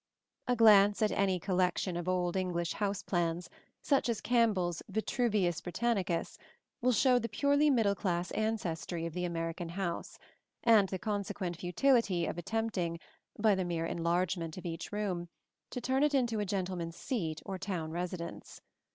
[0.47, 3.51] A glance at any collection of old English house plans,
[3.83, 6.39] such as Campbell's Vitruvius Britannicus,
[6.81, 10.17] will show the purely middle class ancestry of the American house,
[10.63, 12.99] and the consequent futility of attempting,
[13.37, 15.29] by the mere enlargement of each room,
[15.69, 18.59] to turn it into a gentleman's seat or town residence.